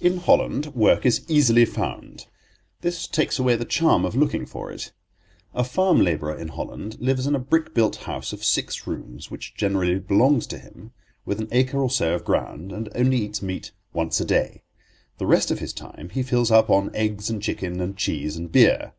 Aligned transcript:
In 0.00 0.18
Holland 0.18 0.66
work 0.74 1.06
is 1.06 1.24
easily 1.28 1.64
found; 1.64 2.26
this 2.82 3.06
takes 3.06 3.38
away 3.38 3.56
the 3.56 3.64
charm 3.64 4.04
of 4.04 4.14
looking 4.14 4.44
for 4.44 4.70
it. 4.70 4.92
A 5.54 5.64
farm 5.64 5.98
labourer 6.02 6.36
in 6.36 6.48
Holland 6.48 6.98
lives 7.00 7.26
in 7.26 7.34
a 7.34 7.38
brick 7.38 7.72
built 7.72 7.96
house 8.04 8.34
of 8.34 8.44
six 8.44 8.86
rooms, 8.86 9.30
which 9.30 9.54
generally 9.54 9.98
belongs 9.98 10.46
to 10.48 10.58
him, 10.58 10.92
with 11.24 11.40
an 11.40 11.48
acre 11.52 11.80
or 11.80 11.88
so 11.88 12.12
of 12.14 12.22
ground, 12.22 12.70
and 12.70 12.90
only 12.94 13.16
eats 13.16 13.40
meat 13.40 13.72
once 13.94 14.20
a 14.20 14.26
day. 14.26 14.62
The 15.16 15.24
rest 15.24 15.50
of 15.50 15.60
his 15.60 15.72
time 15.72 16.10
he 16.10 16.22
fills 16.22 16.50
up 16.50 16.68
on 16.68 16.94
eggs 16.94 17.30
and 17.30 17.40
chicken 17.40 17.80
and 17.80 17.96
cheese 17.96 18.36
and 18.36 18.52
beer. 18.52 18.92